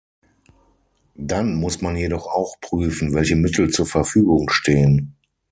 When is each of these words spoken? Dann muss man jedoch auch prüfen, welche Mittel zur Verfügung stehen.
Dann 1.13 1.53
muss 1.53 1.81
man 1.83 1.95
jedoch 1.95 2.25
auch 2.25 2.59
prüfen, 2.59 3.13
welche 3.13 3.35
Mittel 3.35 3.69
zur 3.69 3.85
Verfügung 3.85 4.49
stehen. 4.49 5.15